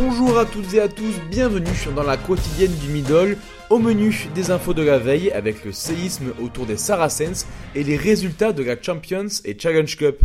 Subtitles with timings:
[0.00, 1.66] Bonjour à toutes et à tous, bienvenue
[1.96, 3.36] dans la quotidienne du Middle.
[3.68, 7.96] Au menu des infos de la veille avec le séisme autour des Saracens et les
[7.96, 10.20] résultats de la Champions et Challenge Cup.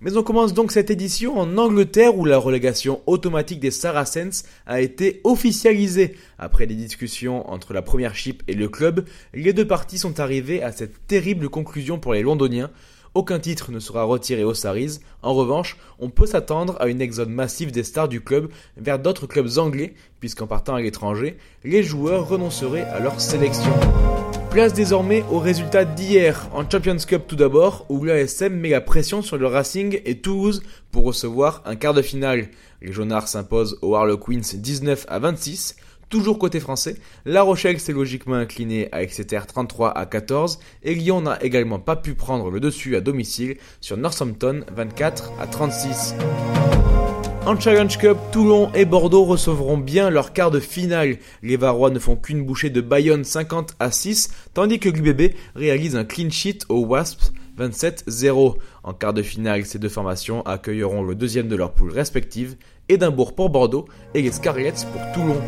[0.00, 4.80] Mais on commence donc cette édition en Angleterre où la relégation automatique des Saracens a
[4.80, 6.16] été officialisée.
[6.38, 10.62] Après des discussions entre la première chip et le club, les deux parties sont arrivées
[10.62, 12.70] à cette terrible conclusion pour les Londoniens.
[13.14, 14.98] Aucun titre ne sera retiré aux Saris.
[15.22, 19.28] En revanche, on peut s'attendre à une exode massive des stars du club vers d'autres
[19.28, 23.72] clubs anglais, puisqu'en partant à l'étranger, les joueurs renonceraient à leur sélection.
[24.50, 29.22] Place désormais aux résultats d'hier en Champions Cup tout d'abord, où l'ASM met la pression
[29.22, 32.48] sur le Racing et Toulouse pour recevoir un quart de finale.
[32.82, 35.76] Les Jaunards s'imposent aux Harlequins 19 à 26.
[36.08, 41.22] Toujours côté français, La Rochelle s'est logiquement incliné à Exeter 33 à 14 et Lyon
[41.22, 46.14] n'a également pas pu prendre le dessus à domicile sur Northampton 24 à 36.
[47.46, 51.18] En Challenge Cup, Toulon et Bordeaux recevront bien leur quart de finale.
[51.42, 55.94] Les Varois ne font qu'une bouchée de Bayonne 50 à 6, tandis que l'UBB réalise
[55.94, 58.56] un clean sheet aux Wasps 27-0.
[58.82, 62.56] En quart de finale, ces deux formations accueilleront le deuxième de leur poule respective,
[62.88, 65.40] Édimbourg pour Bordeaux et les Scarlets pour Toulon.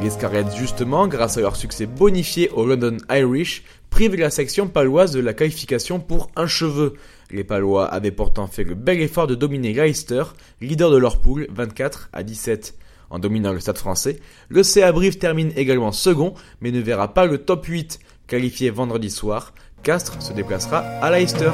[0.00, 5.12] Les Scarlets, justement, grâce à leur succès bonifié au London Irish, privent la section paloise
[5.12, 6.94] de la qualification pour un cheveu.
[7.32, 10.22] Les Palois avaient pourtant fait le bel effort de dominer Leicester,
[10.60, 12.74] leader de leur poule, 24 à 17.
[13.10, 17.26] En dominant le stade français, le CA Brive termine également second, mais ne verra pas
[17.26, 17.98] le top 8.
[18.28, 19.52] Qualifié vendredi soir,
[19.82, 21.50] Castres se déplacera à Leicester.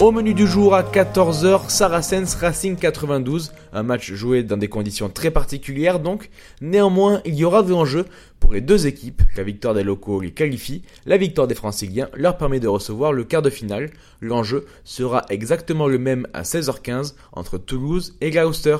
[0.00, 5.08] Au menu du jour à 14h, Saracens Racing 92, un match joué dans des conditions
[5.08, 6.30] très particulières donc.
[6.60, 8.04] Néanmoins, il y aura de l'enjeu
[8.38, 9.22] pour les deux équipes.
[9.36, 13.24] La victoire des locaux les qualifie, la victoire des franciliens leur permet de recevoir le
[13.24, 13.90] quart de finale.
[14.20, 18.76] L'enjeu sera exactement le même à 16h15 entre Toulouse et Gloucester.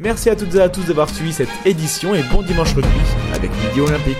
[0.00, 2.90] Merci à toutes et à tous d'avoir suivi cette édition et bon dimanche rugby
[3.32, 4.16] avec Midi Olympique.